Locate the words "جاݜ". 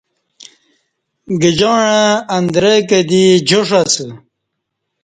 3.47-3.69